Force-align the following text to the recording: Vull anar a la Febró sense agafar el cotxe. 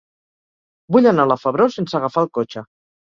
Vull 0.95 1.09
anar 1.11 1.25
a 1.29 1.33
la 1.33 1.37
Febró 1.43 1.67
sense 1.75 1.99
agafar 2.01 2.25
el 2.27 2.31
cotxe. 2.39 2.65